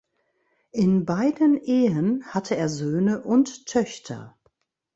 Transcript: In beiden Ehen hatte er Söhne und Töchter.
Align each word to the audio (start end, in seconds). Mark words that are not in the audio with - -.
In 0.71 1.05
beiden 1.05 1.61
Ehen 1.63 2.25
hatte 2.25 2.55
er 2.57 2.69
Söhne 2.69 3.21
und 3.21 3.67
Töchter. 3.67 4.35